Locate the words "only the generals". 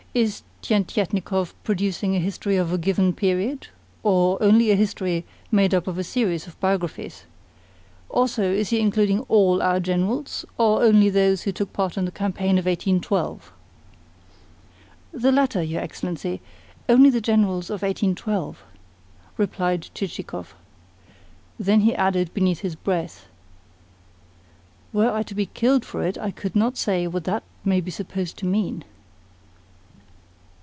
16.89-17.69